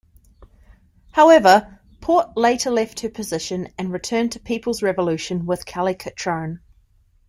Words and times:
However, 1.11 1.79
Port 2.01 2.35
later 2.35 2.71
left 2.71 3.01
her 3.01 3.09
position 3.09 3.69
and 3.77 3.93
returned 3.93 4.31
to 4.31 4.39
People's 4.39 4.81
Revolution 4.81 5.45
with 5.45 5.63
Kelly 5.67 5.93
Cutrone. 5.93 6.59